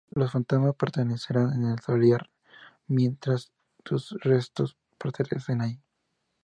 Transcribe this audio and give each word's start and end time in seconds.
Los 0.09 0.31
fantasmas 0.31 0.73
permanecerán 0.73 1.53
en 1.53 1.73
el 1.73 1.79
solar 1.79 2.27
mientras 2.87 3.51
sus 3.85 4.09
restos 4.23 4.75
permanezcan 4.97 5.61
allí. 5.61 5.79